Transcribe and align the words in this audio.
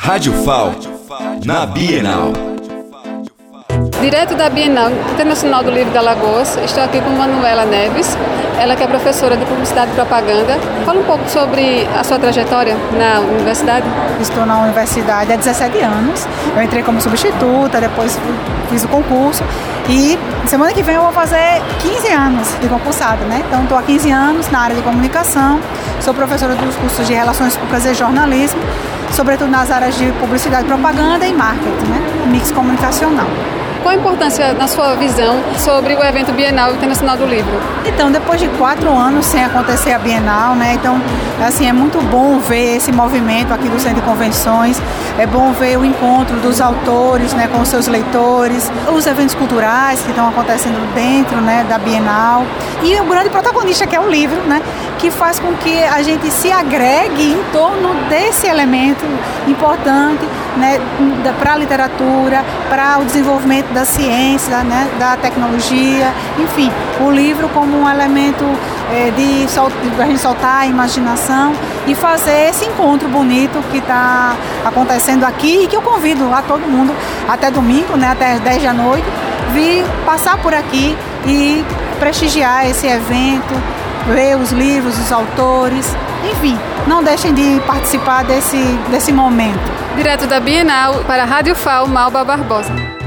Rádio 0.00 0.32
FAL, 0.44 0.74
na 1.44 1.66
Bienal. 1.66 2.57
Direto 4.00 4.36
da 4.36 4.48
Bienal 4.48 4.92
Internacional 5.12 5.64
do 5.64 5.72
Livro 5.72 5.92
da 5.92 6.00
Lagoas, 6.00 6.56
estou 6.58 6.84
aqui 6.84 7.00
com 7.00 7.10
Manuela 7.10 7.64
Neves, 7.64 8.16
ela 8.56 8.76
que 8.76 8.84
é 8.84 8.86
professora 8.86 9.36
de 9.36 9.44
Publicidade 9.44 9.90
e 9.90 9.94
Propaganda. 9.94 10.56
Fala 10.86 11.00
um 11.00 11.02
pouco 11.02 11.28
sobre 11.28 11.84
a 11.98 12.04
sua 12.04 12.16
trajetória 12.16 12.76
na 12.96 13.18
universidade. 13.18 13.84
Estou 14.20 14.46
na 14.46 14.60
universidade 14.60 15.32
há 15.32 15.36
17 15.36 15.78
anos. 15.80 16.28
Eu 16.56 16.62
entrei 16.62 16.84
como 16.84 17.00
substituta, 17.00 17.80
depois 17.80 18.16
fiz 18.70 18.84
o 18.84 18.88
concurso 18.88 19.42
e 19.88 20.16
semana 20.46 20.72
que 20.72 20.82
vem 20.82 20.94
eu 20.94 21.02
vou 21.02 21.12
fazer 21.12 21.60
15 21.80 22.12
anos 22.12 22.48
de 22.60 22.68
concursada, 22.68 23.24
né? 23.24 23.42
Então 23.48 23.64
estou 23.64 23.78
há 23.78 23.82
15 23.82 24.10
anos 24.12 24.48
na 24.48 24.60
área 24.60 24.76
de 24.76 24.82
comunicação, 24.82 25.58
sou 26.00 26.14
professora 26.14 26.54
dos 26.54 26.76
cursos 26.76 27.04
de 27.04 27.14
Relações 27.14 27.56
Públicas 27.56 27.84
e 27.84 27.94
Jornalismo, 27.94 28.60
sobretudo 29.10 29.50
nas 29.50 29.72
áreas 29.72 29.96
de 29.96 30.12
publicidade, 30.12 30.68
propaganda 30.68 31.26
e 31.26 31.32
marketing, 31.32 31.86
né? 31.90 32.00
Mix 32.26 32.52
comunicacional. 32.52 33.26
Qual 33.82 33.94
a 33.94 33.94
importância, 33.94 34.52
na 34.54 34.66
sua 34.66 34.94
visão, 34.96 35.36
sobre 35.56 35.94
o 35.94 36.02
evento 36.02 36.32
Bienal 36.32 36.72
Internacional 36.72 37.16
do 37.16 37.24
Livro? 37.24 37.52
Então, 37.86 38.10
depois 38.10 38.40
de 38.40 38.48
quatro 38.48 38.90
anos 38.90 39.24
sem 39.26 39.42
acontecer 39.44 39.92
a 39.92 39.98
Bienal, 39.98 40.54
né? 40.54 40.74
Então, 40.74 41.00
assim, 41.40 41.68
é 41.68 41.72
muito 41.72 42.00
bom 42.02 42.38
ver 42.40 42.76
esse 42.76 42.90
movimento 42.90 43.54
aqui 43.54 43.68
do 43.68 43.78
Centro 43.78 44.00
de 44.00 44.02
Convenções. 44.02 44.80
É 45.16 45.26
bom 45.26 45.52
ver 45.52 45.78
o 45.78 45.84
encontro 45.84 46.36
dos 46.36 46.60
autores, 46.60 47.32
né, 47.34 47.48
com 47.52 47.64
seus 47.64 47.86
leitores, 47.86 48.70
os 48.92 49.06
eventos 49.06 49.34
culturais 49.34 50.00
que 50.02 50.10
estão 50.10 50.28
acontecendo 50.28 50.78
dentro, 50.94 51.40
né, 51.40 51.64
da 51.68 51.78
Bienal 51.78 52.44
e 52.82 53.00
o 53.00 53.04
grande 53.04 53.30
protagonista 53.30 53.86
que 53.86 53.96
é 53.96 54.00
o 54.00 54.08
livro, 54.08 54.40
né, 54.42 54.62
que 54.98 55.10
faz 55.10 55.40
com 55.40 55.52
que 55.54 55.82
a 55.82 56.02
gente 56.02 56.30
se 56.30 56.50
agregue 56.52 57.32
em 57.32 57.42
torno 57.52 57.94
desse 58.08 58.46
elemento 58.46 59.04
importante, 59.46 60.24
né, 60.58 60.80
para 61.38 61.54
a 61.54 61.56
literatura, 61.56 62.44
para 62.68 62.98
o 62.98 63.04
desenvolvimento 63.04 63.72
da 63.72 63.84
ciência, 63.84 64.62
né, 64.62 64.88
da 64.98 65.16
tecnologia, 65.16 66.12
enfim, 66.38 66.70
o 67.00 67.10
livro 67.10 67.48
como 67.50 67.76
um 67.78 67.88
elemento 67.88 68.44
é, 68.92 69.10
de, 69.10 69.46
de 69.46 70.02
a 70.02 70.06
gente 70.06 70.18
soltar 70.18 70.62
a 70.62 70.66
imaginação 70.66 71.52
e 71.86 71.94
fazer 71.94 72.50
esse 72.50 72.64
encontro 72.64 73.08
bonito 73.08 73.62
que 73.70 73.78
está 73.78 74.36
acontecendo 74.64 75.24
aqui 75.24 75.64
e 75.64 75.66
que 75.66 75.76
eu 75.76 75.82
convido 75.82 76.32
a 76.32 76.42
todo 76.42 76.60
mundo 76.60 76.94
até 77.28 77.50
domingo, 77.50 77.96
né, 77.96 78.10
até 78.10 78.32
as 78.32 78.40
10 78.40 78.62
da 78.62 78.72
noite, 78.72 79.06
vir 79.52 79.84
passar 80.04 80.36
por 80.38 80.52
aqui 80.52 80.96
e 81.26 81.64
prestigiar 81.98 82.66
esse 82.68 82.86
evento, 82.86 83.54
ver 84.06 84.36
os 84.36 84.52
livros, 84.52 84.98
os 84.98 85.12
autores, 85.12 85.94
enfim, 86.30 86.58
não 86.86 87.02
deixem 87.02 87.32
de 87.32 87.60
participar 87.66 88.24
desse, 88.24 88.56
desse 88.90 89.12
momento. 89.12 89.87
Direto 89.98 90.28
da 90.28 90.38
Bienal 90.38 91.02
para 91.08 91.24
a 91.24 91.26
Rádio 91.26 91.56
FAO, 91.56 91.88
Malba 91.88 92.22
Barbosa. 92.22 92.97